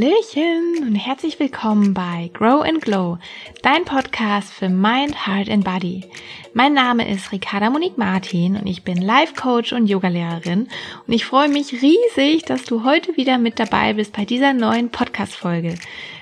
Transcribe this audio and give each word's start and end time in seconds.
Hallöchen 0.00 0.86
und 0.86 0.94
herzlich 0.94 1.40
willkommen 1.40 1.92
bei 1.92 2.30
Grow 2.32 2.62
and 2.62 2.80
Glow, 2.80 3.18
dein 3.62 3.84
Podcast 3.84 4.52
für 4.52 4.68
Mind, 4.68 5.26
Heart 5.26 5.50
and 5.50 5.64
Body. 5.64 6.04
Mein 6.54 6.72
Name 6.72 7.10
ist 7.10 7.32
Ricarda 7.32 7.68
Monique 7.68 7.98
Martin 7.98 8.54
und 8.54 8.68
ich 8.68 8.84
bin 8.84 8.98
Life 8.98 9.34
Coach 9.34 9.72
und 9.72 9.88
Yogalehrerin 9.88 10.68
und 11.04 11.12
ich 11.12 11.24
freue 11.24 11.48
mich 11.48 11.82
riesig, 11.82 12.44
dass 12.44 12.62
du 12.62 12.84
heute 12.84 13.16
wieder 13.16 13.38
mit 13.38 13.58
dabei 13.58 13.94
bist 13.94 14.12
bei 14.12 14.24
dieser 14.24 14.52
neuen 14.52 14.90
Podcast 14.90 15.34
Folge. 15.34 15.74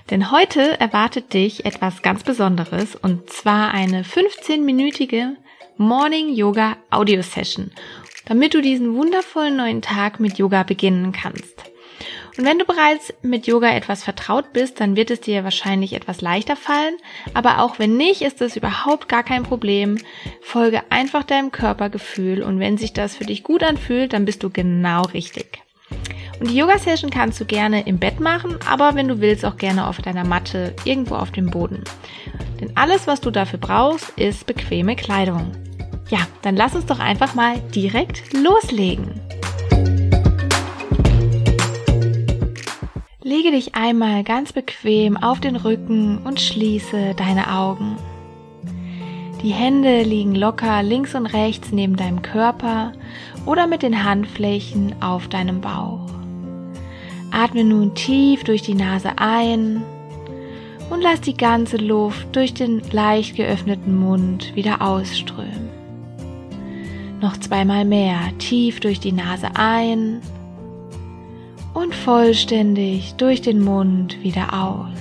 Denn 0.09 0.31
heute 0.31 0.81
erwartet 0.81 1.35
dich 1.35 1.67
etwas 1.67 2.01
ganz 2.01 2.25
Besonderes 2.25 2.97
und 2.97 3.29
zwar 3.29 3.73
eine 3.73 4.05
15-minütige 4.05 5.37
Morning 5.77 6.33
Yoga 6.33 6.79
Audio 6.89 7.21
Session, 7.21 7.73
damit 8.25 8.55
du 8.55 8.63
diesen 8.63 8.95
wundervollen 8.95 9.57
neuen 9.57 9.83
Tag 9.83 10.19
mit 10.19 10.39
Yoga 10.39 10.63
beginnen 10.63 11.13
kannst. 11.13 11.66
Und 12.39 12.45
wenn 12.45 12.59
du 12.59 12.67
bereits 12.67 13.15
mit 13.23 13.47
Yoga 13.47 13.71
etwas 13.71 14.05
vertraut 14.05 14.53
bist, 14.53 14.81
dann 14.81 14.95
wird 14.95 15.11
es 15.11 15.21
dir 15.21 15.45
wahrscheinlich 15.45 15.95
etwas 15.95 16.21
leichter 16.21 16.57
fallen. 16.57 16.97
Aber 17.33 17.63
auch 17.63 17.79
wenn 17.79 17.97
nicht, 17.97 18.21
ist 18.21 18.43
es 18.43 18.57
überhaupt 18.57 19.09
gar 19.09 19.23
kein 19.23 19.43
Problem. 19.43 19.97
Folge 20.43 20.83
einfach 20.91 21.25
deinem 21.25 21.51
Körpergefühl 21.51 22.43
und 22.43 22.61
wenn 22.61 22.77
sich 22.77 22.93
das 22.93 23.17
für 23.17 23.25
dich 23.25 23.43
gut 23.43 23.63
anfühlt, 23.63 24.13
dann 24.13 24.27
bist 24.27 24.43
du 24.43 24.51
genau 24.51 25.03
richtig. 25.03 25.63
Und 26.39 26.51
die 26.51 26.57
Yoga-Session 26.57 27.11
kannst 27.11 27.41
du 27.41 27.47
gerne 27.47 27.87
im 27.87 27.99
Bett 27.99 28.21
machen, 28.21 28.59
aber 28.69 28.95
wenn 28.95 29.09
du 29.09 29.21
willst, 29.21 29.45
auch 29.45 29.57
gerne 29.57 29.87
auf 29.87 30.03
deiner 30.03 30.25
Matte, 30.25 30.75
irgendwo 30.85 31.15
auf 31.15 31.31
dem 31.31 31.51
Boden. 31.51 31.83
Denn 32.61 32.77
alles, 32.77 33.07
was 33.07 33.21
du 33.23 33.31
dafür 33.31 33.59
brauchst, 33.59 34.11
ist 34.19 34.47
bequeme 34.47 34.97
Kleidung. 34.97 35.53
Ja, 36.11 36.19
dann 36.43 36.57
lass 36.57 36.75
uns 36.75 36.87
doch 36.87 36.99
einfach 36.99 37.35
mal 37.35 37.59
direkt 37.75 38.33
loslegen. 38.35 39.21
Lege 43.27 43.51
dich 43.51 43.75
einmal 43.75 44.23
ganz 44.23 44.53
bequem 44.53 45.17
auf 45.17 45.41
den 45.41 45.57
Rücken 45.57 46.19
und 46.19 46.41
schließe 46.41 47.13
deine 47.17 47.53
Augen. 47.53 47.97
Die 49.43 49.51
Hände 49.51 50.03
liegen 50.05 50.37
locker 50.37 50.85
links 50.85 51.17
und 51.17 51.27
rechts 51.27 51.73
neben 51.73 51.97
deinem 51.97 52.23
Körper 52.23 52.93
oder 53.45 53.67
mit 53.67 53.83
den 53.83 54.05
Handflächen 54.05 54.95
auf 55.03 55.27
deinem 55.27 55.61
Bauch. 55.61 56.09
Atme 57.33 57.65
nun 57.65 57.97
tief 57.97 58.45
durch 58.45 58.63
die 58.63 58.77
Nase 58.77 59.11
ein 59.17 59.83
und 60.91 61.01
lass 61.01 61.21
die 61.21 61.37
ganze 61.37 61.79
Luft 61.79 62.29
durch 62.31 62.55
den 62.55 62.81
leicht 62.93 63.35
geöffneten 63.35 63.99
Mund 63.99 64.55
wieder 64.55 64.83
ausströmen. 64.83 65.69
Noch 67.21 67.37
zweimal 67.39 67.85
mehr 67.85 68.21
tief 68.39 68.79
durch 68.79 69.01
die 69.01 69.11
Nase 69.11 69.49
ein 69.55 70.21
und 71.77 71.95
vollständig 71.95 73.17
durch 73.17 73.43
den 73.43 73.63
Mund 73.63 74.23
wieder 74.23 74.55
aus. 74.55 74.97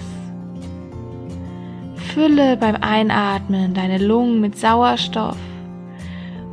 Fülle 2.13 2.57
beim 2.57 2.75
Einatmen 2.75 3.73
deine 3.73 3.97
Lungen 3.97 4.41
mit 4.41 4.57
Sauerstoff 4.57 5.37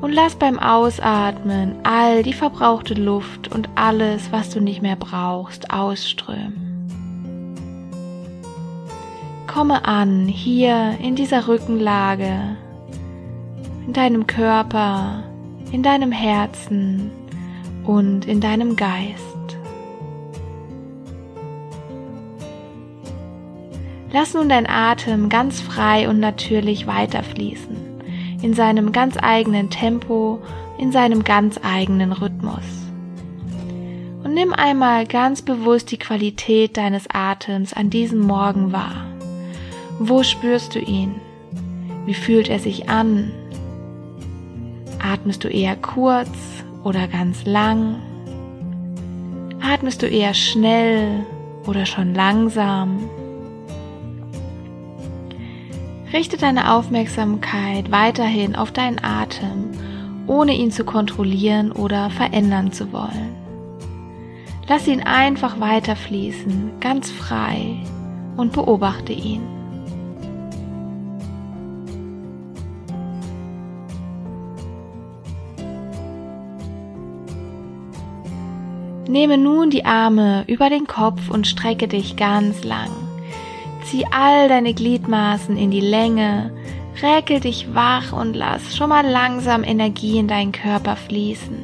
und 0.00 0.12
lass 0.12 0.36
beim 0.36 0.60
Ausatmen 0.60 1.74
all 1.82 2.22
die 2.22 2.32
verbrauchte 2.32 2.94
Luft 2.94 3.52
und 3.52 3.68
alles, 3.74 4.30
was 4.30 4.50
du 4.50 4.60
nicht 4.60 4.80
mehr 4.80 4.94
brauchst, 4.94 5.72
ausströmen. 5.72 6.86
Komme 9.52 9.84
an 9.84 10.28
hier 10.28 10.98
in 11.02 11.16
dieser 11.16 11.48
Rückenlage, 11.48 12.56
in 13.88 13.92
deinem 13.92 14.28
Körper, 14.28 15.24
in 15.72 15.82
deinem 15.82 16.12
Herzen 16.12 17.10
und 17.84 18.24
in 18.26 18.40
deinem 18.40 18.76
Geist. 18.76 19.31
Lass 24.12 24.34
nun 24.34 24.50
dein 24.50 24.68
Atem 24.68 25.30
ganz 25.30 25.62
frei 25.62 26.06
und 26.06 26.20
natürlich 26.20 26.86
weiterfließen, 26.86 27.76
in 28.42 28.52
seinem 28.52 28.92
ganz 28.92 29.16
eigenen 29.20 29.70
Tempo, 29.70 30.42
in 30.76 30.92
seinem 30.92 31.24
ganz 31.24 31.58
eigenen 31.62 32.12
Rhythmus. 32.12 32.62
Und 34.22 34.34
nimm 34.34 34.52
einmal 34.52 35.06
ganz 35.06 35.40
bewusst 35.40 35.90
die 35.90 35.98
Qualität 35.98 36.76
deines 36.76 37.06
Atems 37.10 37.72
an 37.72 37.88
diesem 37.88 38.20
Morgen 38.20 38.70
wahr. 38.70 39.06
Wo 39.98 40.22
spürst 40.22 40.74
du 40.74 40.78
ihn? 40.78 41.14
Wie 42.04 42.14
fühlt 42.14 42.50
er 42.50 42.58
sich 42.58 42.90
an? 42.90 43.32
Atmest 45.02 45.42
du 45.42 45.48
eher 45.48 45.76
kurz 45.76 46.28
oder 46.84 47.08
ganz 47.08 47.46
lang? 47.46 47.96
Atmest 49.62 50.02
du 50.02 50.06
eher 50.06 50.34
schnell 50.34 51.24
oder 51.66 51.86
schon 51.86 52.14
langsam? 52.14 53.08
Richte 56.12 56.36
deine 56.36 56.74
Aufmerksamkeit 56.74 57.90
weiterhin 57.90 58.54
auf 58.54 58.70
deinen 58.70 59.02
Atem, 59.02 59.70
ohne 60.26 60.54
ihn 60.54 60.70
zu 60.70 60.84
kontrollieren 60.84 61.72
oder 61.72 62.10
verändern 62.10 62.70
zu 62.70 62.92
wollen. 62.92 63.34
Lass 64.68 64.86
ihn 64.86 65.02
einfach 65.02 65.58
weiterfließen, 65.58 66.72
ganz 66.80 67.10
frei 67.10 67.76
und 68.36 68.52
beobachte 68.52 69.12
ihn. 69.12 69.42
Nehme 79.08 79.36
nun 79.36 79.70
die 79.70 79.84
Arme 79.84 80.44
über 80.46 80.70
den 80.70 80.86
Kopf 80.86 81.30
und 81.30 81.46
strecke 81.46 81.88
dich 81.88 82.16
ganz 82.16 82.64
lang. 82.64 83.01
Zieh 83.92 84.06
all 84.10 84.48
deine 84.48 84.72
Gliedmaßen 84.72 85.54
in 85.58 85.70
die 85.70 85.82
Länge, 85.82 86.50
räkel 87.02 87.40
dich 87.40 87.74
wach 87.74 88.14
und 88.14 88.34
lass 88.34 88.74
schon 88.74 88.88
mal 88.88 89.06
langsam 89.06 89.62
Energie 89.64 90.18
in 90.18 90.28
deinen 90.28 90.52
Körper 90.52 90.96
fließen. 90.96 91.58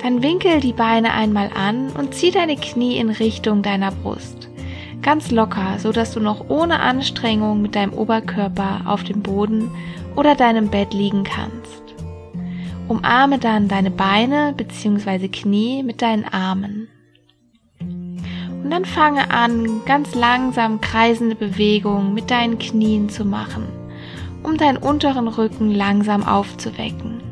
Dann 0.00 0.22
winkel 0.22 0.60
die 0.60 0.72
Beine 0.72 1.14
einmal 1.14 1.50
an 1.52 1.90
und 1.98 2.14
zieh 2.14 2.30
deine 2.30 2.54
Knie 2.54 2.96
in 2.98 3.10
Richtung 3.10 3.64
deiner 3.64 3.90
Brust. 3.90 4.48
Ganz 5.02 5.32
locker, 5.32 5.80
so 5.80 5.90
dass 5.90 6.12
du 6.12 6.20
noch 6.20 6.48
ohne 6.48 6.78
Anstrengung 6.78 7.60
mit 7.60 7.74
deinem 7.74 7.92
Oberkörper 7.92 8.82
auf 8.84 9.02
dem 9.02 9.20
Boden 9.20 9.68
oder 10.14 10.36
deinem 10.36 10.68
Bett 10.68 10.94
liegen 10.94 11.24
kannst. 11.24 11.82
Umarme 12.86 13.40
dann 13.40 13.66
deine 13.66 13.90
Beine 13.90 14.54
bzw. 14.56 15.26
Knie 15.26 15.82
mit 15.82 16.02
deinen 16.02 16.24
Armen. 16.24 16.86
Und 18.66 18.72
dann 18.72 18.84
fange 18.84 19.30
an, 19.30 19.82
ganz 19.86 20.16
langsam 20.16 20.80
kreisende 20.80 21.36
Bewegungen 21.36 22.14
mit 22.14 22.32
deinen 22.32 22.58
Knien 22.58 23.08
zu 23.08 23.24
machen, 23.24 23.68
um 24.42 24.56
deinen 24.56 24.76
unteren 24.76 25.28
Rücken 25.28 25.70
langsam 25.70 26.26
aufzuwecken. 26.26 27.22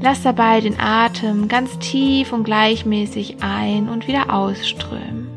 Lass 0.00 0.24
dabei 0.24 0.60
den 0.60 0.80
Atem 0.80 1.46
ganz 1.46 1.78
tief 1.78 2.32
und 2.32 2.42
gleichmäßig 2.42 3.36
ein 3.40 3.88
und 3.88 4.08
wieder 4.08 4.34
ausströmen. 4.34 5.28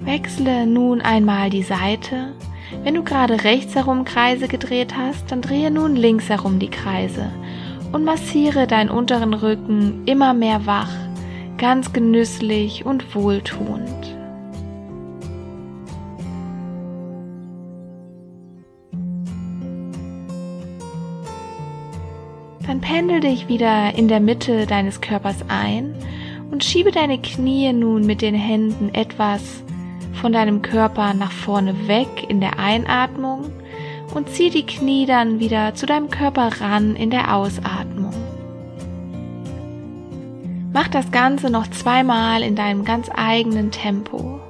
Wechsle 0.00 0.66
nun 0.66 1.02
einmal 1.02 1.50
die 1.50 1.62
Seite 1.62 2.32
wenn 2.82 2.94
du 2.94 3.02
gerade 3.02 3.44
rechts 3.44 3.74
herum 3.74 4.04
Kreise 4.04 4.48
gedreht 4.48 4.94
hast, 4.96 5.30
dann 5.30 5.40
drehe 5.40 5.70
nun 5.70 5.96
links 5.96 6.28
herum 6.28 6.58
die 6.58 6.70
Kreise 6.70 7.30
und 7.92 8.04
massiere 8.04 8.66
deinen 8.66 8.90
unteren 8.90 9.34
Rücken 9.34 10.02
immer 10.06 10.34
mehr 10.34 10.66
wach, 10.66 10.90
ganz 11.58 11.92
genüsslich 11.92 12.84
und 12.84 13.14
wohltuend. 13.14 14.16
Dann 22.66 22.80
pendel 22.80 23.20
dich 23.20 23.48
wieder 23.48 23.94
in 23.94 24.08
der 24.08 24.20
Mitte 24.20 24.66
deines 24.66 25.00
Körpers 25.00 25.44
ein 25.48 25.94
und 26.50 26.64
schiebe 26.64 26.90
deine 26.90 27.18
Knie 27.18 27.72
nun 27.72 28.06
mit 28.06 28.22
den 28.22 28.34
Händen 28.34 28.94
etwas 28.94 29.63
von 30.24 30.32
deinem 30.32 30.62
Körper 30.62 31.12
nach 31.12 31.32
vorne 31.32 31.86
weg 31.86 32.08
in 32.30 32.40
der 32.40 32.58
Einatmung 32.58 33.52
und 34.14 34.30
zieh 34.30 34.48
die 34.48 34.64
Knie 34.64 35.04
dann 35.04 35.38
wieder 35.38 35.74
zu 35.74 35.84
deinem 35.84 36.08
Körper 36.08 36.48
ran 36.62 36.96
in 36.96 37.10
der 37.10 37.36
Ausatmung. 37.36 38.14
Mach 40.72 40.88
das 40.88 41.10
Ganze 41.10 41.50
noch 41.50 41.66
zweimal 41.66 42.42
in 42.42 42.56
deinem 42.56 42.86
ganz 42.86 43.10
eigenen 43.14 43.70
Tempo. 43.70 44.40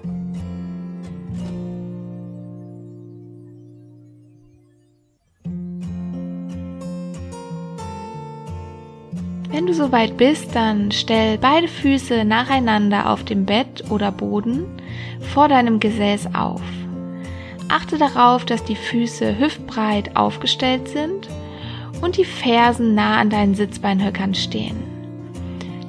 Du 9.75 9.85
soweit 9.85 10.17
bist, 10.17 10.55
dann 10.55 10.91
stell 10.93 11.39
beide 11.39 11.69
Füße 11.69 12.25
nacheinander 12.25 13.11
auf 13.11 13.25
dem 13.25 13.45
Bett 13.45 13.85
oder 13.91 14.13
Boden 14.13 14.67
vor 15.33 15.49
deinem 15.49 15.81
Gesäß 15.81 16.35
auf. 16.35 16.63
Achte 17.69 17.99
darauf, 17.99 18.45
dass 18.45 18.65
die 18.65 18.77
Füße 18.77 19.39
hüftbreit 19.39 20.17
aufgestellt 20.17 20.89
sind 20.89 21.29
und 22.03 22.17
die 22.17 22.25
Fersen 22.25 22.95
nah 22.95 23.19
an 23.19 23.31
deinen 23.31 23.55
Sitzbeinhöckern 23.55 24.35
stehen. 24.35 24.77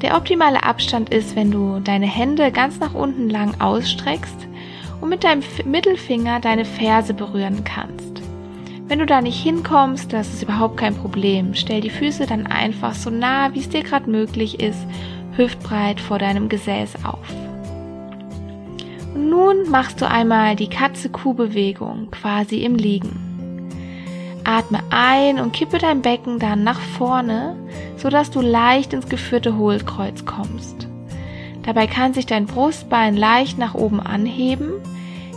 Der 0.02 0.16
optimale 0.16 0.64
Abstand 0.64 1.10
ist, 1.10 1.36
wenn 1.36 1.52
du 1.52 1.80
deine 1.80 2.08
Hände 2.08 2.52
ganz 2.52 2.80
nach 2.80 2.94
unten 2.94 3.30
lang 3.30 3.60
ausstreckst 3.60 4.48
und 5.02 5.10
mit 5.10 5.24
deinem 5.24 5.44
Mittelfinger 5.66 6.40
deine 6.40 6.66
Ferse 6.66 7.14
berühren 7.14 7.64
kannst. 7.64 8.25
Wenn 8.88 9.00
du 9.00 9.08
da 9.08 9.20
nicht 9.20 9.42
hinkommst, 9.42 10.14
das 10.14 10.32
ist 10.32 10.44
überhaupt 10.44 10.78
kein 10.78 10.96
Problem. 10.96 11.56
Stell 11.56 11.82
die 11.82 11.90
Füße 11.90 12.28
dann 12.28 12.46
einfach 12.46 12.94
so 12.94 13.10
nah, 13.10 13.52
wie 13.54 13.60
es 13.60 13.70
dir 13.70 13.82
gerade 13.82 14.10
möglich 14.10 14.60
ist, 14.60 14.80
hüftbreit 15.36 16.00
vor 16.00 16.20
deinem 16.20 16.50
Gesäß 16.50 17.04
auf. 17.04 17.28
Und 19.16 19.30
nun 19.30 19.70
machst 19.72 20.02
du 20.02 20.08
einmal 20.08 20.56
die 20.56 20.70
Katze-Kuh-Bewegung 20.70 22.12
quasi 22.12 22.64
im 22.64 22.76
Liegen. 22.76 23.20
Atme 24.44 24.82
ein 24.92 25.40
und 25.40 25.54
kippe 25.54 25.80
dein 25.80 26.04
Becken 26.04 26.38
dann 26.38 26.64
nach 26.64 26.80
vorne, 26.80 27.56
sodass 27.98 28.30
du 28.30 28.40
leicht 28.42 28.94
ins 28.94 29.10
geführte 29.10 29.58
Hohlkreuz 29.58 30.26
kommst. 30.26 30.88
Dabei 31.64 31.88
kann 31.88 32.14
sich 32.14 32.28
dein 32.28 32.46
Brustbein 32.46 33.18
leicht 33.18 33.58
nach 33.58 33.74
oben 33.74 34.00
anheben, 34.00 34.74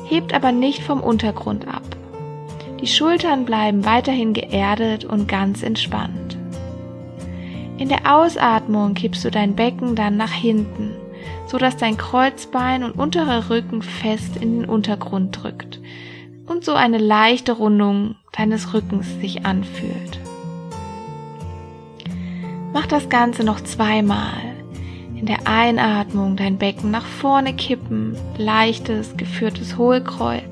hebt 0.05 0.35
aber 0.35 0.53
nicht 0.53 0.83
vom 0.83 1.01
Untergrund 1.01 1.67
ab. 1.67 1.98
Die 2.81 2.87
Schultern 2.87 3.45
bleiben 3.45 3.85
weiterhin 3.85 4.33
geerdet 4.33 5.05
und 5.05 5.27
ganz 5.27 5.63
entspannt. 5.63 6.37
In 7.77 7.89
der 7.89 8.15
Ausatmung 8.15 8.95
kippst 8.95 9.25
du 9.25 9.31
dein 9.31 9.57
Becken 9.57 9.97
dann 9.97 10.17
nach 10.17 10.33
hinten, 10.33 10.93
so 11.47 11.59
dass 11.59 11.77
dein 11.77 11.97
Kreuzbein 11.97 12.85
und 12.85 12.93
unterer 12.93 13.51
Rücken 13.51 13.83
fest 13.83 14.37
in 14.37 14.61
den 14.61 14.69
Untergrund 14.69 15.43
drückt 15.43 15.81
und 16.47 16.65
so 16.65 16.75
eine 16.75 16.99
leichte 16.99 17.53
Rundung 17.53 18.17
deines 18.33 18.75
Rückens 18.75 19.07
sich 19.21 19.45
anfühlt. 19.45 20.19
Mach 22.73 22.87
das 22.87 23.09
Ganze 23.09 23.45
noch 23.45 23.61
zweimal. 23.61 24.55
In 25.17 25.27
der 25.27 25.47
Einatmung 25.47 26.37
dein 26.37 26.59
Becken 26.59 26.91
nach 26.91 27.07
vorne 27.07 27.55
kippen, 27.55 28.17
leichtes, 28.37 29.17
geführtes 29.17 29.77
Hohlkreuz. 29.77 30.45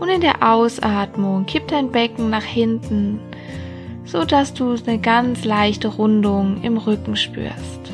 Und 0.00 0.08
in 0.08 0.20
der 0.20 0.42
Ausatmung 0.42 1.46
kipp 1.46 1.68
dein 1.68 1.90
Becken 1.90 2.30
nach 2.30 2.42
hinten, 2.42 3.20
so 4.04 4.24
dass 4.24 4.52
du 4.54 4.76
eine 4.86 4.98
ganz 4.98 5.44
leichte 5.44 5.88
Rundung 5.88 6.62
im 6.62 6.76
Rücken 6.76 7.16
spürst. 7.16 7.92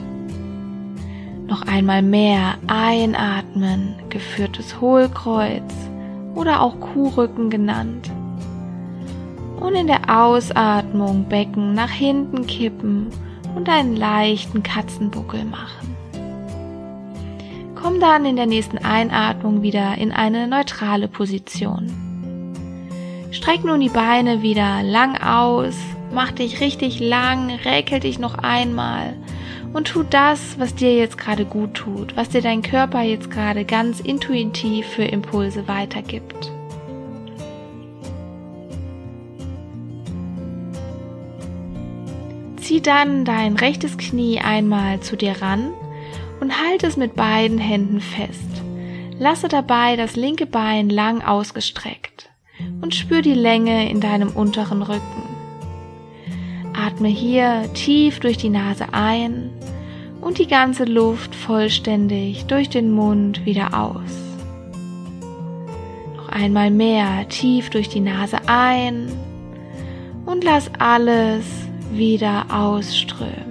Noch 1.47 1.63
einmal 1.63 2.03
mehr 2.03 2.55
einatmen, 2.67 3.97
geführtes 4.09 4.81
Hohlkreuz 4.81 5.73
oder 6.35 6.63
auch 6.63 6.79
Kuhrücken 6.81 7.51
genannt. 7.51 8.11
Und 9.59 9.75
in 9.75 9.87
der 9.87 10.09
Ausatmung 10.09 11.25
Becken 11.29 11.75
nach 11.75 11.91
hinten 11.91 12.47
kippen 12.47 13.09
und 13.55 13.69
einen 13.69 13.97
leichten 13.97 14.63
Katzenbuckel 14.63 15.45
machen. 15.45 15.90
Komm 17.83 17.99
dann 17.99 18.27
in 18.27 18.37
der 18.37 18.47
nächsten 18.47 18.77
Einatmung 18.77 19.63
wieder 19.63 19.97
in 19.97 20.13
eine 20.13 20.47
neutrale 20.47 21.09
Position. 21.09 21.91
Streck 23.31 23.65
nun 23.65 23.81
die 23.81 23.89
Beine 23.89 24.43
wieder 24.43 24.83
lang 24.83 25.17
aus, 25.17 25.75
mach 26.13 26.31
dich 26.31 26.61
richtig 26.61 27.01
lang, 27.01 27.51
räkel 27.65 28.01
dich 28.01 28.19
noch 28.19 28.35
einmal 28.35 29.15
und 29.73 29.87
tu 29.87 30.03
das, 30.03 30.59
was 30.59 30.75
dir 30.75 30.95
jetzt 30.95 31.17
gerade 31.17 31.47
gut 31.47 31.73
tut, 31.73 32.17
was 32.17 32.29
dir 32.29 32.43
dein 32.43 32.61
Körper 32.61 33.01
jetzt 33.01 33.31
gerade 33.31 33.65
ganz 33.65 34.01
intuitiv 34.01 34.87
für 34.87 35.05
Impulse 35.05 35.67
weitergibt. 35.67 36.53
Zieh 42.57 42.83
dann 42.83 43.25
dein 43.25 43.57
rechtes 43.57 43.97
Knie 43.97 44.41
einmal 44.41 45.01
zu 45.01 45.17
dir 45.17 45.41
ran 45.41 45.71
und 46.41 46.61
halte 46.61 46.87
es 46.87 46.97
mit 46.97 47.15
beiden 47.15 47.59
Händen 47.59 48.01
fest. 48.01 48.63
Lasse 49.19 49.49
dabei 49.49 49.97
das 49.97 50.17
linke 50.17 50.47
Bein 50.47 50.89
lang 50.89 51.23
ausgestreckt 51.23 52.31
und 52.81 52.95
spür 52.95 53.23
die 53.23 53.35
Länge 53.35 53.91
in 53.91 54.01
deinem 54.01 54.31
unteren 54.31 54.83
Rücken. 54.83 55.23
Atme 56.73 57.09
hier 57.09 57.71
tief 57.75 58.21
durch 58.21 58.39
die 58.39 58.49
Nase 58.49 58.87
ein 58.93 59.51
und 60.21 60.39
die 60.39 60.47
ganze 60.47 60.85
Luft 60.85 61.35
vollständig 61.35 62.47
durch 62.47 62.69
den 62.69 62.91
Mund 62.91 63.45
wieder 63.45 63.79
aus. 63.79 64.17
Noch 66.17 66.29
einmal 66.31 66.71
mehr 66.71 67.29
tief 67.29 67.71
durch 67.71 67.89
die 67.89 68.01
Nase 68.01 68.39
ein 68.47 69.13
und 70.27 70.45
lass 70.45 70.71
alles 70.79 71.45
wieder 71.93 72.47
ausströmen. 72.51 73.50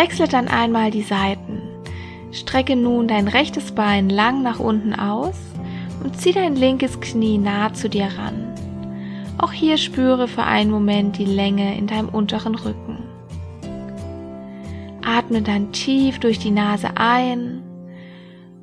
Wechsle 0.00 0.28
dann 0.28 0.48
einmal 0.48 0.90
die 0.90 1.02
Seiten. 1.02 1.60
Strecke 2.32 2.74
nun 2.74 3.06
dein 3.06 3.28
rechtes 3.28 3.72
Bein 3.72 4.08
lang 4.08 4.42
nach 4.42 4.58
unten 4.58 4.94
aus 4.94 5.36
und 6.02 6.18
zieh 6.18 6.32
dein 6.32 6.56
linkes 6.56 7.02
Knie 7.02 7.36
nah 7.36 7.74
zu 7.74 7.90
dir 7.90 8.06
ran. 8.16 8.54
Auch 9.36 9.52
hier 9.52 9.76
spüre 9.76 10.26
für 10.26 10.44
einen 10.44 10.70
Moment 10.70 11.18
die 11.18 11.26
Länge 11.26 11.76
in 11.76 11.86
deinem 11.86 12.08
unteren 12.08 12.54
Rücken. 12.54 12.96
Atme 15.04 15.42
dann 15.42 15.70
tief 15.72 16.18
durch 16.18 16.38
die 16.38 16.50
Nase 16.50 16.88
ein 16.94 17.62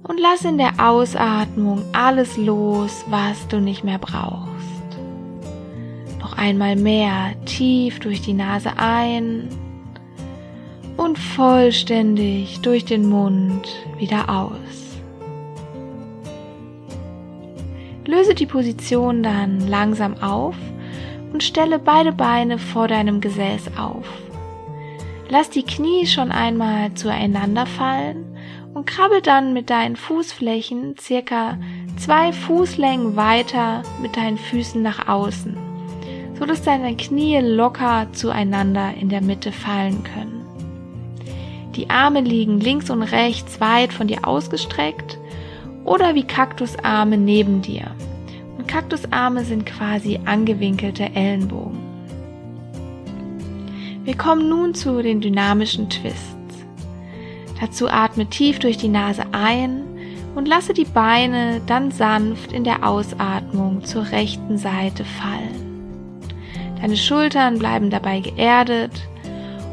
und 0.07 0.19
lass 0.19 0.43
in 0.43 0.57
der 0.57 0.73
Ausatmung 0.79 1.83
alles 1.93 2.35
los, 2.35 3.05
was 3.11 3.47
du 3.47 3.59
nicht 3.59 3.83
mehr 3.83 3.99
brauchst. 3.99 4.47
Noch 6.19 6.35
einmal 6.35 6.75
mehr 6.75 7.35
tief 7.45 7.99
durch 7.99 8.21
die 8.21 8.33
Nase 8.33 8.71
ein 8.77 9.49
und 10.97 11.17
vollständig 11.17 12.59
durch 12.61 12.83
den 12.83 13.07
Mund 13.07 13.67
wieder 13.97 14.29
aus. 14.29 14.77
Löse 18.05 18.33
die 18.33 18.45
Position 18.45 19.21
dann 19.21 19.67
langsam 19.67 20.17
auf 20.21 20.55
und 21.33 21.43
stelle 21.43 21.77
beide 21.77 22.11
Beine 22.11 22.57
vor 22.57 22.87
deinem 22.87 23.21
Gesäß 23.21 23.77
auf. 23.77 24.05
Lass 25.29 25.49
die 25.49 25.63
Knie 25.63 26.07
schon 26.07 26.31
einmal 26.31 26.93
zueinander 26.93 27.65
fallen 27.65 28.25
und 28.73 28.87
krabbel 28.87 29.21
dann 29.21 29.53
mit 29.53 29.69
deinen 29.69 29.97
Fußflächen 29.97 30.95
circa 30.97 31.57
zwei 31.97 32.31
Fußlängen 32.31 33.15
weiter 33.17 33.83
mit 34.01 34.15
deinen 34.15 34.37
Füßen 34.37 34.81
nach 34.81 35.09
außen, 35.09 35.57
so 36.39 36.45
dass 36.45 36.61
deine 36.61 36.95
Knie 36.95 37.39
locker 37.39 38.07
zueinander 38.13 38.93
in 38.93 39.09
der 39.09 39.21
Mitte 39.21 39.51
fallen 39.51 40.03
können. 40.03 40.36
Die 41.77 41.91
Arme 41.91 42.21
liegen 42.21 42.59
links 42.59 42.89
und 42.89 43.03
rechts 43.03 43.61
weit 43.61 43.93
von 43.93 44.07
dir 44.07 44.27
ausgestreckt 44.27 45.19
oder 45.85 46.15
wie 46.15 46.23
Kaktusarme 46.23 47.17
neben 47.17 47.61
dir. 47.61 47.91
Und 48.57 48.67
Kaktusarme 48.67 49.45
sind 49.45 49.67
quasi 49.67 50.19
angewinkelte 50.25 51.03
Ellenbogen. 51.03 51.77
Wir 54.03 54.17
kommen 54.17 54.49
nun 54.49 54.73
zu 54.73 55.03
den 55.03 55.21
dynamischen 55.21 55.87
Twists. 55.87 56.25
Dazu 57.61 57.87
atme 57.89 58.25
tief 58.25 58.57
durch 58.57 58.77
die 58.77 58.87
Nase 58.87 59.25
ein 59.31 59.83
und 60.33 60.47
lasse 60.47 60.73
die 60.73 60.85
Beine 60.85 61.61
dann 61.67 61.91
sanft 61.91 62.53
in 62.53 62.63
der 62.63 62.87
Ausatmung 62.87 63.83
zur 63.85 64.11
rechten 64.11 64.57
Seite 64.57 65.05
fallen. 65.05 65.67
Deine 66.81 66.97
Schultern 66.97 67.59
bleiben 67.59 67.91
dabei 67.91 68.19
geerdet 68.21 69.07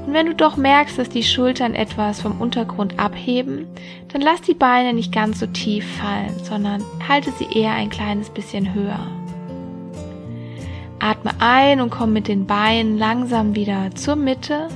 und 0.06 0.12
wenn 0.12 0.26
du 0.26 0.34
doch 0.34 0.56
merkst, 0.56 0.98
dass 0.98 1.08
die 1.08 1.22
Schultern 1.22 1.74
etwas 1.74 2.20
vom 2.20 2.40
Untergrund 2.40 2.98
abheben, 2.98 3.66
dann 4.08 4.20
lass 4.20 4.42
die 4.42 4.54
Beine 4.54 4.92
nicht 4.92 5.12
ganz 5.12 5.40
so 5.40 5.46
tief 5.46 5.86
fallen, 5.96 6.34
sondern 6.42 6.82
halte 7.08 7.32
sie 7.32 7.46
eher 7.46 7.72
ein 7.72 7.88
kleines 7.88 8.28
bisschen 8.28 8.74
höher. 8.74 9.06
Atme 10.98 11.32
ein 11.38 11.80
und 11.80 11.90
komm 11.90 12.12
mit 12.12 12.28
den 12.28 12.46
Beinen 12.46 12.98
langsam 12.98 13.54
wieder 13.54 13.94
zur 13.94 14.16
Mitte. 14.16 14.68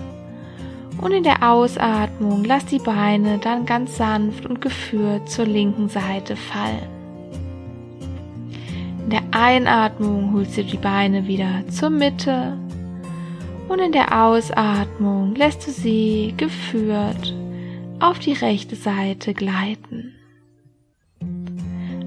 Und 0.98 1.12
in 1.12 1.22
der 1.22 1.48
Ausatmung 1.48 2.44
lass 2.44 2.66
die 2.66 2.80
Beine 2.80 3.38
dann 3.38 3.66
ganz 3.66 3.96
sanft 3.96 4.46
und 4.46 4.60
geführt 4.60 5.28
zur 5.30 5.46
linken 5.46 5.88
Seite 5.88 6.36
fallen. 6.36 6.88
In 9.04 9.10
der 9.10 9.22
Einatmung 9.30 10.32
holst 10.32 10.56
du 10.56 10.64
die 10.64 10.76
Beine 10.76 11.26
wieder 11.26 11.62
zur 11.70 11.90
Mitte 11.90 12.58
und 13.68 13.78
in 13.78 13.92
der 13.92 14.24
Ausatmung 14.24 15.34
lässt 15.34 15.66
du 15.66 15.70
sie 15.70 16.34
geführt 16.36 17.34
auf 18.00 18.18
die 18.18 18.32
rechte 18.32 18.76
Seite 18.76 19.34
gleiten. 19.34 20.14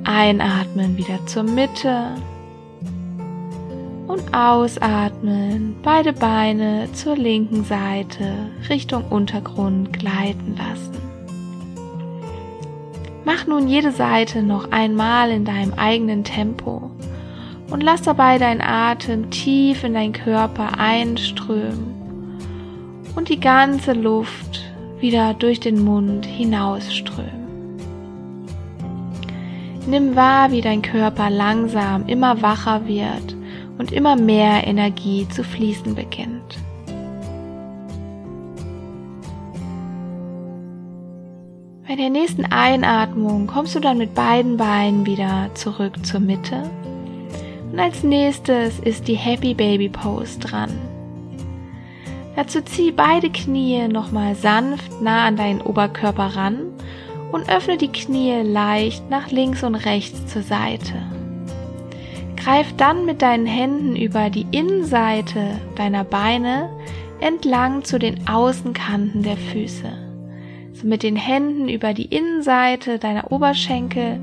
Einatmen 0.03 0.97
wieder 0.97 1.25
zur 1.27 1.43
Mitte 1.43 2.15
und 4.07 4.33
ausatmen, 4.33 5.75
beide 5.83 6.13
Beine 6.13 6.89
zur 6.93 7.15
linken 7.15 7.63
Seite 7.63 8.49
Richtung 8.69 9.05
Untergrund 9.09 9.93
gleiten 9.93 10.55
lassen. 10.57 10.97
Mach 13.23 13.45
nun 13.45 13.67
jede 13.67 13.91
Seite 13.91 14.41
noch 14.41 14.71
einmal 14.71 15.29
in 15.29 15.45
deinem 15.45 15.73
eigenen 15.75 16.23
Tempo 16.23 16.91
und 17.71 17.81
lass 17.81 18.01
dabei 18.01 18.37
deinen 18.37 18.61
Atem 18.61 19.31
tief 19.31 19.83
in 19.83 19.93
deinen 19.93 20.13
Körper 20.13 20.77
einströmen 20.77 21.95
und 23.15 23.29
die 23.29 23.39
ganze 23.39 23.93
Luft 23.93 24.61
wieder 24.99 25.33
durch 25.33 25.59
den 25.59 25.83
Mund 25.83 26.25
hinausströmen. 26.25 27.41
Nimm 29.87 30.15
wahr, 30.15 30.51
wie 30.51 30.61
dein 30.61 30.81
Körper 30.81 31.29
langsam 31.29 32.07
immer 32.07 32.41
wacher 32.41 32.85
wird 32.85 33.35
und 33.79 33.91
immer 33.91 34.15
mehr 34.15 34.67
Energie 34.67 35.27
zu 35.29 35.43
fließen 35.43 35.95
beginnt. 35.95 36.59
Bei 41.87 41.95
der 41.95 42.09
nächsten 42.09 42.45
Einatmung 42.45 43.47
kommst 43.47 43.75
du 43.75 43.79
dann 43.79 43.97
mit 43.97 44.13
beiden 44.13 44.55
Beinen 44.55 45.05
wieder 45.05 45.49
zurück 45.55 46.05
zur 46.05 46.19
Mitte. 46.19 46.63
Und 47.71 47.79
als 47.79 48.03
nächstes 48.03 48.79
ist 48.79 49.07
die 49.07 49.15
Happy 49.15 49.53
Baby 49.53 49.89
Pose 49.89 50.39
dran. 50.39 50.71
Dazu 52.35 52.61
zieh 52.61 52.91
beide 52.91 53.29
Knie 53.29 53.87
nochmal 53.87 54.35
sanft 54.35 55.01
nah 55.01 55.25
an 55.25 55.35
deinen 55.35 55.61
Oberkörper 55.61 56.35
ran 56.35 56.57
und 57.31 57.49
öffne 57.49 57.77
die 57.77 57.91
Knie 57.91 58.41
leicht 58.43 59.09
nach 59.09 59.31
links 59.31 59.63
und 59.63 59.75
rechts 59.75 60.27
zur 60.27 60.41
Seite. 60.41 60.93
Greif 62.35 62.73
dann 62.75 63.05
mit 63.05 63.21
deinen 63.21 63.45
Händen 63.45 63.95
über 63.95 64.29
die 64.29 64.47
Innenseite 64.51 65.59
deiner 65.75 66.03
Beine 66.03 66.69
entlang 67.19 67.83
zu 67.83 67.99
den 67.99 68.27
Außenkanten 68.27 69.23
der 69.23 69.37
Füße. 69.37 69.91
So 70.73 70.87
mit 70.87 71.03
den 71.03 71.15
Händen 71.15 71.69
über 71.69 71.93
die 71.93 72.05
Innenseite 72.05 72.97
deiner 72.97 73.31
Oberschenkel 73.31 74.19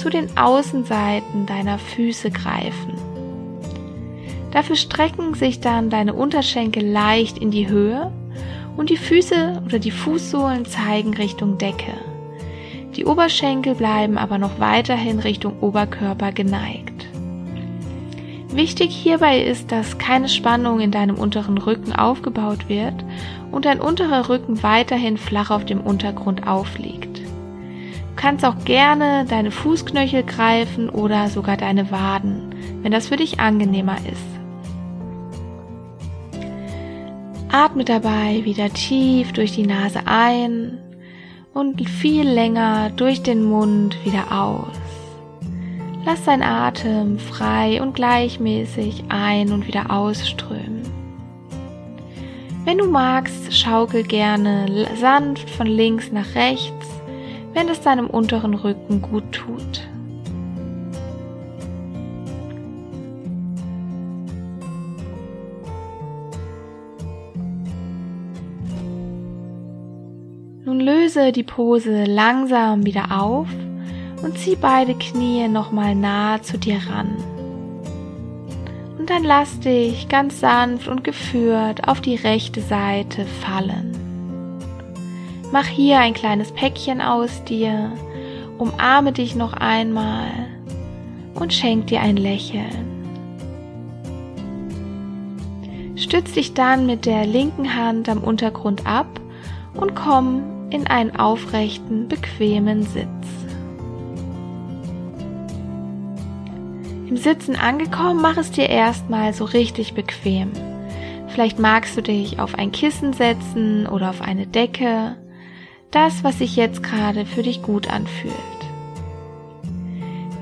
zu 0.00 0.08
den 0.08 0.34
Außenseiten 0.36 1.44
deiner 1.44 1.78
Füße 1.78 2.30
greifen. 2.30 2.94
Dafür 4.50 4.76
strecken 4.76 5.34
sich 5.34 5.60
dann 5.60 5.90
deine 5.90 6.14
Unterschenkel 6.14 6.84
leicht 6.84 7.36
in 7.36 7.50
die 7.50 7.68
Höhe 7.68 8.10
und 8.78 8.88
die 8.88 8.96
Füße 8.96 9.62
oder 9.64 9.78
die 9.78 9.90
Fußsohlen 9.90 10.64
zeigen 10.64 11.12
Richtung 11.14 11.58
Decke. 11.58 11.92
Die 12.96 13.04
Oberschenkel 13.04 13.74
bleiben 13.74 14.16
aber 14.16 14.38
noch 14.38 14.58
weiterhin 14.58 15.20
Richtung 15.20 15.60
Oberkörper 15.60 16.32
geneigt. 16.32 17.06
Wichtig 18.52 18.96
hierbei 18.96 19.42
ist, 19.42 19.70
dass 19.70 19.98
keine 19.98 20.28
Spannung 20.28 20.80
in 20.80 20.90
deinem 20.90 21.16
unteren 21.16 21.58
Rücken 21.58 21.92
aufgebaut 21.92 22.68
wird 22.68 23.04
und 23.52 23.66
dein 23.66 23.80
unterer 23.80 24.28
Rücken 24.28 24.62
weiterhin 24.62 25.18
flach 25.18 25.50
auf 25.50 25.64
dem 25.66 25.80
Untergrund 25.80 26.48
aufliegt. 26.48 27.19
Du 28.20 28.26
kannst 28.26 28.44
auch 28.44 28.66
gerne 28.66 29.24
deine 29.26 29.50
Fußknöchel 29.50 30.24
greifen 30.24 30.90
oder 30.90 31.30
sogar 31.30 31.56
deine 31.56 31.90
Waden, 31.90 32.54
wenn 32.82 32.92
das 32.92 33.08
für 33.08 33.16
dich 33.16 33.40
angenehmer 33.40 33.96
ist. 33.96 34.20
Atme 37.50 37.86
dabei 37.86 38.42
wieder 38.44 38.68
tief 38.74 39.32
durch 39.32 39.52
die 39.52 39.66
Nase 39.66 40.00
ein 40.04 40.76
und 41.54 41.88
viel 41.88 42.28
länger 42.28 42.90
durch 42.90 43.22
den 43.22 43.42
Mund 43.42 43.96
wieder 44.04 44.30
aus. 44.30 44.76
Lass 46.04 46.22
dein 46.24 46.42
Atem 46.42 47.18
frei 47.18 47.80
und 47.80 47.94
gleichmäßig 47.94 49.04
ein 49.08 49.50
und 49.50 49.66
wieder 49.66 49.90
ausströmen. 49.90 50.82
Wenn 52.66 52.76
du 52.76 52.86
magst, 52.86 53.56
schaukel 53.56 54.02
gerne 54.02 54.66
sanft 55.00 55.48
von 55.48 55.66
links 55.66 56.12
nach 56.12 56.34
rechts, 56.34 56.99
wenn 57.52 57.68
es 57.68 57.80
deinem 57.80 58.06
unteren 58.06 58.54
Rücken 58.54 59.02
gut 59.02 59.32
tut. 59.32 59.88
Nun 70.64 70.78
löse 70.78 71.32
die 71.32 71.42
Pose 71.42 72.04
langsam 72.04 72.86
wieder 72.86 73.20
auf 73.20 73.48
und 74.22 74.38
zieh 74.38 74.56
beide 74.56 74.94
Knie 74.94 75.48
nochmal 75.48 75.94
nah 75.94 76.40
zu 76.42 76.58
dir 76.58 76.78
ran. 76.88 77.16
Und 78.98 79.10
dann 79.10 79.24
lass 79.24 79.58
dich 79.60 80.08
ganz 80.08 80.40
sanft 80.40 80.86
und 80.86 81.02
geführt 81.02 81.88
auf 81.88 82.00
die 82.00 82.16
rechte 82.16 82.60
Seite 82.60 83.24
fallen. 83.24 83.99
Mach 85.52 85.66
hier 85.66 85.98
ein 85.98 86.14
kleines 86.14 86.52
Päckchen 86.52 87.00
aus 87.00 87.42
dir, 87.44 87.92
umarme 88.58 89.12
dich 89.12 89.34
noch 89.34 89.52
einmal 89.52 90.30
und 91.34 91.52
schenk 91.52 91.88
dir 91.88 92.00
ein 92.00 92.16
Lächeln. 92.16 93.00
Stütz 95.96 96.32
dich 96.32 96.54
dann 96.54 96.86
mit 96.86 97.04
der 97.04 97.26
linken 97.26 97.74
Hand 97.74 98.08
am 98.08 98.18
Untergrund 98.22 98.86
ab 98.86 99.06
und 99.74 99.94
komm 99.94 100.42
in 100.70 100.86
einen 100.86 101.16
aufrechten, 101.16 102.06
bequemen 102.08 102.84
Sitz. 102.84 103.06
Im 107.08 107.16
Sitzen 107.16 107.56
angekommen, 107.56 108.22
mach 108.22 108.36
es 108.36 108.52
dir 108.52 108.68
erstmal 108.68 109.32
so 109.34 109.44
richtig 109.44 109.94
bequem. 109.94 110.52
Vielleicht 111.26 111.58
magst 111.58 111.96
du 111.96 112.02
dich 112.02 112.38
auf 112.38 112.54
ein 112.54 112.70
Kissen 112.70 113.12
setzen 113.12 113.86
oder 113.88 114.10
auf 114.10 114.22
eine 114.22 114.46
Decke. 114.46 115.16
Das, 115.90 116.22
was 116.22 116.38
sich 116.38 116.54
jetzt 116.54 116.82
gerade 116.82 117.26
für 117.26 117.42
dich 117.42 117.62
gut 117.62 117.90
anfühlt. 117.90 118.34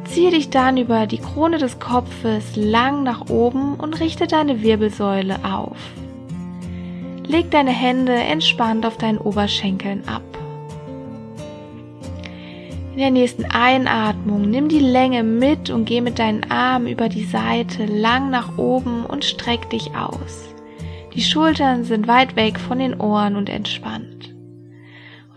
Ziehe 0.04 0.30
dich 0.30 0.50
dann 0.50 0.76
über 0.76 1.06
die 1.06 1.18
Krone 1.18 1.58
des 1.58 1.78
Kopfes 1.78 2.56
lang 2.56 3.02
nach 3.02 3.30
oben 3.30 3.74
und 3.74 3.98
richte 4.00 4.26
deine 4.26 4.62
Wirbelsäule 4.62 5.38
auf. 5.44 5.76
Leg 7.26 7.50
deine 7.50 7.70
Hände 7.70 8.14
entspannt 8.14 8.84
auf 8.84 8.96
deinen 8.98 9.18
Oberschenkeln 9.18 10.06
ab. 10.06 10.22
In 12.92 12.98
der 12.98 13.10
nächsten 13.10 13.44
Einatmung 13.44 14.50
nimm 14.50 14.68
die 14.68 14.80
Länge 14.80 15.22
mit 15.22 15.70
und 15.70 15.84
geh 15.84 16.00
mit 16.00 16.18
deinen 16.18 16.50
Armen 16.50 16.88
über 16.88 17.08
die 17.08 17.24
Seite 17.24 17.86
lang 17.86 18.30
nach 18.30 18.58
oben 18.58 19.06
und 19.06 19.24
streck 19.24 19.70
dich 19.70 19.94
aus. 19.94 20.52
Die 21.14 21.22
Schultern 21.22 21.84
sind 21.84 22.08
weit 22.08 22.34
weg 22.34 22.58
von 22.58 22.78
den 22.78 23.00
Ohren 23.00 23.36
und 23.36 23.48
entspannt. 23.48 24.34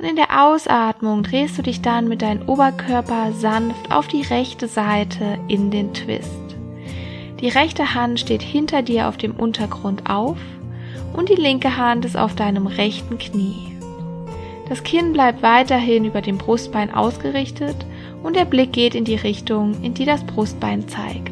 Und 0.02 0.08
in 0.08 0.16
der 0.16 0.44
Ausatmung 0.44 1.22
drehst 1.22 1.60
du 1.60 1.62
dich 1.62 1.84
dann 1.84 2.08
mit 2.08 2.24
deinem 2.24 2.50
Oberkörper 2.50 3.34
sanft 3.34 3.92
auf 3.92 4.08
die 4.08 4.24
rechte 4.24 4.68
Seite 4.68 5.38
in 5.48 5.70
den 5.70 5.94
Twist. 5.94 6.58
Die 7.40 7.50
rechte 7.50 7.94
Hand 7.94 8.20
steht 8.20 8.42
hinter 8.42 8.82
dir 8.82 9.08
auf 9.08 9.18
dem 9.18 9.36
Untergrund 9.36 10.10
auf 10.10 10.40
und 11.14 11.30
die 11.30 11.36
linke 11.36 11.78
Hand 11.78 12.04
ist 12.04 12.18
auf 12.18 12.34
deinem 12.34 12.66
rechten 12.66 13.20
Knie. 13.20 13.78
Das 14.70 14.82
Kinn 14.82 15.14
bleibt 15.14 15.44
weiterhin 15.44 16.04
über 16.04 16.22
dem 16.22 16.40
Brustbein 16.40 16.92
ausgerichtet 16.92 17.76
und 18.24 18.36
der 18.36 18.46
Blick 18.46 18.74
geht 18.74 18.96
in 18.96 19.06
die 19.06 19.14
Richtung, 19.14 19.84
in 19.84 19.94
die 19.94 20.06
das 20.06 20.24
Brustbein 20.24 20.88
zeigt. 20.88 21.32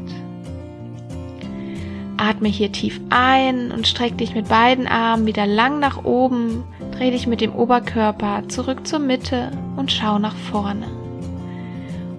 Atme 2.17 2.49
hier 2.49 2.71
tief 2.71 3.01
ein 3.09 3.71
und 3.71 3.88
streck 3.88 4.15
dich 4.19 4.35
mit 4.35 4.47
beiden 4.47 4.85
Armen 4.85 5.25
wieder 5.25 5.47
lang 5.47 5.79
nach 5.79 6.05
oben, 6.05 6.63
dreh 7.00 7.12
dich 7.12 7.27
mit 7.27 7.39
dem 7.39 7.56
Oberkörper 7.56 8.44
zurück 8.50 8.86
zur 8.86 9.00
Mitte 9.00 9.51
und 9.77 9.89
schau 9.89 10.20
nach 10.20 10.36
vorne. 10.36 10.86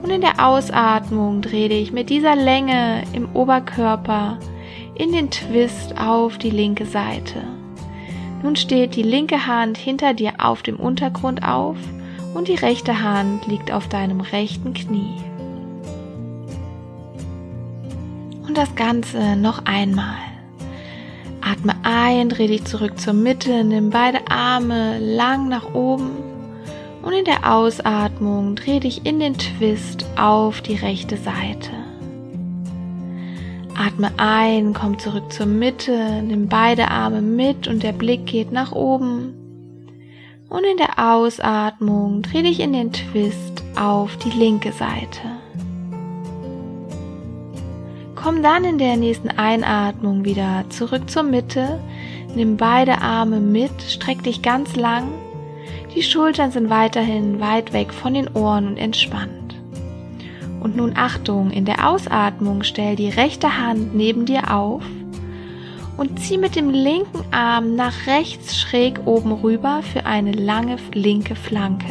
Und 0.02 0.08
in 0.08 0.22
der 0.22 0.46
Ausatmung 0.46 1.42
dreh 1.42 1.68
dich 1.68 1.92
mit 1.92 2.08
dieser 2.08 2.34
Länge 2.34 3.02
im 3.12 3.28
Oberkörper 3.34 4.38
in 4.94 5.12
den 5.12 5.30
Twist 5.30 5.98
auf 5.98 6.38
die 6.38 6.48
linke 6.48 6.86
Seite. 6.86 7.42
Nun 8.42 8.56
steht 8.56 8.96
die 8.96 9.02
linke 9.02 9.46
Hand 9.46 9.76
hinter 9.76 10.14
dir 10.14 10.32
auf 10.38 10.62
dem 10.62 10.80
Untergrund 10.80 11.46
auf 11.46 11.76
und 12.32 12.48
die 12.48 12.54
rechte 12.54 13.02
Hand 13.02 13.46
liegt 13.46 13.70
auf 13.70 13.86
deinem 13.86 14.22
rechten 14.22 14.72
Knie. 14.72 15.16
Und 18.48 18.56
das 18.56 18.74
Ganze 18.76 19.36
noch 19.36 19.66
einmal. 19.66 20.29
Atme 21.50 21.74
ein, 21.82 22.28
dreh 22.28 22.46
dich 22.46 22.64
zurück 22.64 23.00
zur 23.00 23.12
Mitte, 23.12 23.64
nimm 23.64 23.90
beide 23.90 24.30
Arme 24.30 25.00
lang 25.00 25.48
nach 25.48 25.74
oben 25.74 26.10
und 27.02 27.12
in 27.12 27.24
der 27.24 27.52
Ausatmung 27.52 28.54
dreh 28.54 28.78
dich 28.78 29.04
in 29.04 29.18
den 29.18 29.36
Twist 29.36 30.06
auf 30.16 30.60
die 30.60 30.76
rechte 30.76 31.16
Seite. 31.16 31.70
Atme 33.76 34.12
ein, 34.16 34.74
komm 34.74 35.00
zurück 35.00 35.32
zur 35.32 35.46
Mitte, 35.46 36.22
nimm 36.22 36.46
beide 36.48 36.88
Arme 36.88 37.20
mit 37.20 37.66
und 37.66 37.82
der 37.82 37.92
Blick 37.92 38.26
geht 38.26 38.52
nach 38.52 38.70
oben. 38.70 39.34
Und 40.48 40.64
in 40.64 40.76
der 40.76 41.14
Ausatmung 41.14 42.22
dreh 42.22 42.42
dich 42.42 42.60
in 42.60 42.72
den 42.72 42.92
Twist 42.92 43.64
auf 43.76 44.16
die 44.18 44.38
linke 44.38 44.70
Seite. 44.70 45.39
Komm 48.22 48.42
dann 48.42 48.64
in 48.64 48.76
der 48.76 48.98
nächsten 48.98 49.30
Einatmung 49.30 50.26
wieder 50.26 50.66
zurück 50.68 51.08
zur 51.08 51.22
Mitte, 51.22 51.80
nimm 52.34 52.58
beide 52.58 53.00
Arme 53.00 53.40
mit, 53.40 53.70
streck 53.80 54.22
dich 54.22 54.42
ganz 54.42 54.76
lang. 54.76 55.08
Die 55.94 56.02
Schultern 56.02 56.50
sind 56.50 56.68
weiterhin 56.68 57.40
weit 57.40 57.72
weg 57.72 57.94
von 57.94 58.12
den 58.12 58.28
Ohren 58.28 58.66
und 58.66 58.76
entspannt. 58.76 59.58
Und 60.60 60.76
nun 60.76 60.92
Achtung, 60.96 61.50
in 61.50 61.64
der 61.64 61.88
Ausatmung 61.88 62.62
stell 62.62 62.94
die 62.94 63.08
rechte 63.08 63.56
Hand 63.56 63.94
neben 63.94 64.26
dir 64.26 64.54
auf 64.54 64.82
und 65.96 66.20
zieh 66.20 66.36
mit 66.36 66.56
dem 66.56 66.68
linken 66.68 67.24
Arm 67.30 67.74
nach 67.74 68.06
rechts 68.06 68.60
schräg 68.60 69.00
oben 69.06 69.32
rüber 69.32 69.80
für 69.82 70.04
eine 70.04 70.32
lange 70.32 70.76
linke 70.92 71.36
Flanke. 71.36 71.88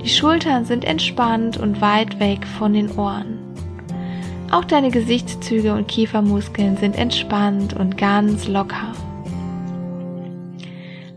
Die 0.00 0.08
Schultern 0.08 0.64
sind 0.64 0.84
entspannt 0.84 1.56
und 1.56 1.80
weit 1.80 2.20
weg 2.20 2.46
von 2.46 2.72
den 2.72 2.96
Ohren. 2.96 3.37
Auch 4.50 4.64
deine 4.64 4.90
Gesichtszüge 4.90 5.74
und 5.74 5.88
Kiefermuskeln 5.88 6.76
sind 6.76 6.96
entspannt 6.96 7.74
und 7.74 7.98
ganz 7.98 8.48
locker. 8.48 8.92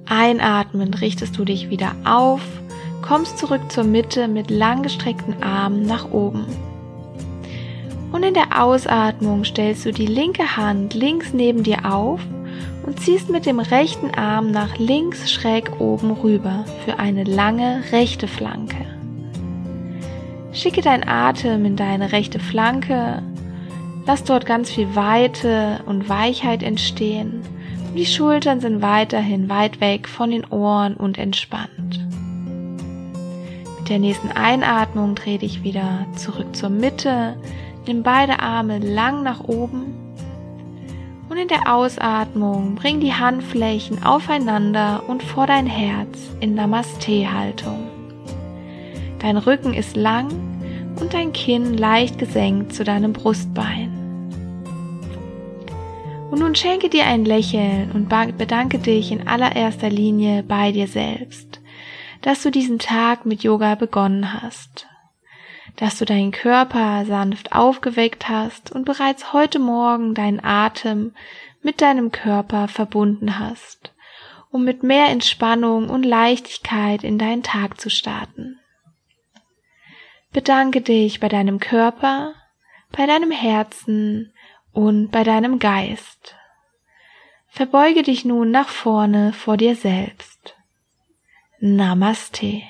Einatmend 0.05 1.01
richtest 1.01 1.37
du 1.37 1.45
dich 1.45 1.69
wieder 1.69 1.95
auf 2.03 2.41
kommst 3.01 3.37
zurück 3.37 3.71
zur 3.71 3.83
Mitte 3.83 4.27
mit 4.27 4.49
langgestreckten 4.49 5.43
Armen 5.43 5.85
nach 5.85 6.11
oben. 6.11 6.45
Und 8.11 8.23
in 8.23 8.33
der 8.33 8.61
Ausatmung 8.61 9.43
stellst 9.43 9.85
du 9.85 9.91
die 9.91 10.05
linke 10.05 10.57
Hand 10.57 10.93
links 10.93 11.33
neben 11.33 11.63
dir 11.63 11.91
auf 11.91 12.21
und 12.85 12.99
ziehst 12.99 13.29
mit 13.29 13.45
dem 13.45 13.59
rechten 13.59 14.11
Arm 14.11 14.51
nach 14.51 14.77
links 14.77 15.31
schräg 15.31 15.79
oben 15.79 16.11
rüber 16.11 16.65
für 16.83 16.99
eine 16.99 17.23
lange 17.23 17.83
rechte 17.91 18.27
Flanke. 18.27 19.00
Schicke 20.53 20.81
dein 20.81 21.07
Atem 21.07 21.63
in 21.65 21.75
deine 21.77 22.11
rechte 22.11 22.39
Flanke, 22.39 23.23
lass 24.05 24.23
dort 24.23 24.45
ganz 24.45 24.69
viel 24.69 24.95
Weite 24.95 25.79
und 25.85 26.09
Weichheit 26.09 26.61
entstehen. 26.61 27.41
Und 27.87 27.95
die 27.95 28.05
Schultern 28.05 28.59
sind 28.59 28.81
weiterhin 28.81 29.49
weit 29.49 29.79
weg 29.79 30.09
von 30.09 30.31
den 30.31 30.45
Ohren 30.45 30.95
und 30.95 31.17
entspannt. 31.17 31.99
Der 33.87 33.99
nächsten 33.99 34.31
Einatmung 34.31 35.15
dreh 35.15 35.37
dich 35.37 35.63
wieder 35.63 36.05
zurück 36.15 36.55
zur 36.55 36.69
Mitte, 36.69 37.35
nimm 37.87 38.03
beide 38.03 38.39
Arme 38.39 38.79
lang 38.79 39.23
nach 39.23 39.41
oben. 39.41 39.95
Und 41.29 41.37
in 41.37 41.47
der 41.47 41.73
Ausatmung 41.73 42.75
bring 42.75 42.99
die 42.99 43.13
Handflächen 43.13 44.03
aufeinander 44.03 45.03
und 45.07 45.23
vor 45.23 45.47
dein 45.47 45.65
Herz 45.65 46.19
in 46.41 46.55
Namaste-Haltung. 46.55 47.90
Dein 49.21 49.37
Rücken 49.37 49.73
ist 49.73 49.95
lang 49.95 50.29
und 50.99 51.13
dein 51.13 51.33
Kinn 51.33 51.77
leicht 51.77 52.17
gesenkt 52.17 52.73
zu 52.73 52.83
deinem 52.83 53.13
Brustbein. 53.13 53.97
Und 56.31 56.39
nun 56.39 56.55
schenke 56.55 56.89
dir 56.89 57.05
ein 57.05 57.25
Lächeln 57.25 57.91
und 57.91 58.09
bedanke 58.37 58.79
dich 58.79 59.11
in 59.11 59.27
allererster 59.27 59.89
Linie 59.89 60.43
bei 60.43 60.71
dir 60.71 60.87
selbst 60.87 61.61
dass 62.21 62.43
du 62.43 62.51
diesen 62.51 62.79
Tag 62.79 63.25
mit 63.25 63.43
Yoga 63.43 63.75
begonnen 63.75 64.41
hast, 64.41 64.87
dass 65.77 65.97
du 65.97 66.05
deinen 66.05 66.31
Körper 66.31 67.05
sanft 67.05 67.53
aufgeweckt 67.53 68.29
hast 68.29 68.71
und 68.71 68.85
bereits 68.85 69.33
heute 69.33 69.59
Morgen 69.59 70.13
deinen 70.13 70.43
Atem 70.43 71.13
mit 71.61 71.81
deinem 71.81 72.11
Körper 72.11 72.67
verbunden 72.67 73.39
hast, 73.39 73.93
um 74.51 74.63
mit 74.63 74.83
mehr 74.83 75.07
Entspannung 75.07 75.89
und 75.89 76.03
Leichtigkeit 76.03 77.03
in 77.03 77.17
deinen 77.17 77.43
Tag 77.43 77.79
zu 77.79 77.89
starten. 77.89 78.59
Bedanke 80.33 80.79
dich 80.79 81.19
bei 81.19 81.27
deinem 81.27 81.59
Körper, 81.59 82.33
bei 82.95 83.05
deinem 83.05 83.31
Herzen 83.31 84.33
und 84.71 85.11
bei 85.11 85.23
deinem 85.25 85.59
Geist. 85.59 86.35
Verbeuge 87.49 88.01
dich 88.01 88.23
nun 88.23 88.49
nach 88.49 88.69
vorne 88.69 89.33
vor 89.33 89.57
dir 89.57 89.75
selbst. 89.75 90.55
Namaste. 91.59 92.63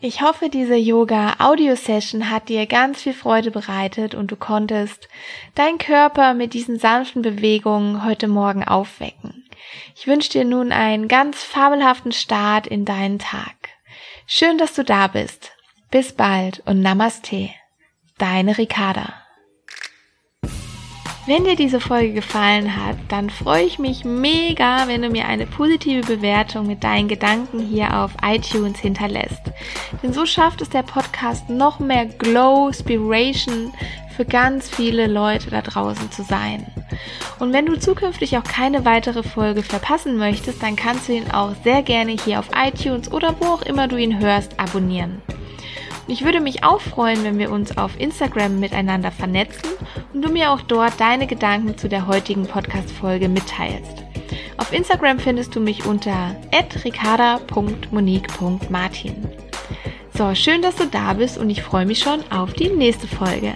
Ich 0.00 0.22
hoffe, 0.22 0.48
diese 0.48 0.76
Yoga 0.76 1.34
Audio 1.40 1.74
Session 1.74 2.30
hat 2.30 2.48
dir 2.48 2.66
ganz 2.66 3.02
viel 3.02 3.12
Freude 3.12 3.50
bereitet 3.50 4.14
und 4.14 4.30
du 4.30 4.36
konntest 4.36 5.08
deinen 5.56 5.78
Körper 5.78 6.34
mit 6.34 6.54
diesen 6.54 6.78
sanften 6.78 7.22
Bewegungen 7.22 8.04
heute 8.04 8.28
Morgen 8.28 8.62
aufwecken. 8.62 9.44
Ich 9.96 10.06
wünsche 10.06 10.30
dir 10.30 10.44
nun 10.44 10.70
einen 10.70 11.08
ganz 11.08 11.42
fabelhaften 11.42 12.12
Start 12.12 12.68
in 12.68 12.84
deinen 12.84 13.18
Tag. 13.18 13.57
Schön, 14.30 14.58
dass 14.58 14.74
du 14.74 14.84
da 14.84 15.06
bist. 15.06 15.52
Bis 15.90 16.12
bald 16.12 16.60
und 16.66 16.82
Namaste. 16.82 17.48
Deine 18.18 18.58
Ricarda. 18.58 19.14
Wenn 21.26 21.44
dir 21.44 21.56
diese 21.56 21.80
Folge 21.80 22.12
gefallen 22.12 22.76
hat, 22.76 22.98
dann 23.08 23.30
freue 23.30 23.64
ich 23.64 23.78
mich 23.78 24.04
mega, 24.04 24.86
wenn 24.86 25.00
du 25.00 25.08
mir 25.08 25.26
eine 25.26 25.46
positive 25.46 26.06
Bewertung 26.06 26.66
mit 26.66 26.84
deinen 26.84 27.08
Gedanken 27.08 27.58
hier 27.58 28.00
auf 28.00 28.10
iTunes 28.22 28.78
hinterlässt. 28.78 29.40
Denn 30.02 30.12
so 30.12 30.26
schafft 30.26 30.60
es 30.60 30.68
der 30.68 30.82
Podcast 30.82 31.48
noch 31.48 31.78
mehr 31.78 32.04
Glow, 32.04 32.70
Spiration 32.70 33.72
für 34.14 34.26
ganz 34.26 34.68
viele 34.68 35.06
Leute 35.06 35.48
da 35.48 35.62
draußen 35.62 36.12
zu 36.12 36.22
sein. 36.22 36.66
Und 37.38 37.52
wenn 37.52 37.66
du 37.66 37.78
zukünftig 37.78 38.36
auch 38.36 38.44
keine 38.44 38.84
weitere 38.84 39.22
Folge 39.22 39.62
verpassen 39.62 40.16
möchtest, 40.16 40.62
dann 40.62 40.76
kannst 40.76 41.08
du 41.08 41.12
ihn 41.12 41.30
auch 41.30 41.52
sehr 41.64 41.82
gerne 41.82 42.12
hier 42.12 42.38
auf 42.38 42.50
iTunes 42.54 43.12
oder 43.12 43.34
wo 43.40 43.46
auch 43.46 43.62
immer 43.62 43.88
du 43.88 43.96
ihn 43.96 44.20
hörst, 44.20 44.58
abonnieren. 44.58 45.22
Ich 46.10 46.24
würde 46.24 46.40
mich 46.40 46.64
auch 46.64 46.80
freuen, 46.80 47.22
wenn 47.22 47.38
wir 47.38 47.50
uns 47.50 47.76
auf 47.76 48.00
Instagram 48.00 48.58
miteinander 48.58 49.12
vernetzen 49.12 49.68
und 50.14 50.22
du 50.22 50.30
mir 50.30 50.50
auch 50.50 50.62
dort 50.62 50.98
deine 50.98 51.26
Gedanken 51.26 51.76
zu 51.76 51.86
der 51.86 52.06
heutigen 52.06 52.46
Podcast-Folge 52.46 53.28
mitteilst. 53.28 54.04
Auf 54.56 54.72
Instagram 54.72 55.18
findest 55.18 55.54
du 55.54 55.60
mich 55.60 55.84
unter 55.84 56.34
ricarda.monique.martin. 56.84 59.28
So, 60.14 60.34
schön, 60.34 60.62
dass 60.62 60.76
du 60.76 60.86
da 60.86 61.12
bist 61.12 61.36
und 61.36 61.50
ich 61.50 61.62
freue 61.62 61.86
mich 61.86 61.98
schon 61.98 62.20
auf 62.32 62.54
die 62.54 62.70
nächste 62.70 63.06
Folge. 63.06 63.52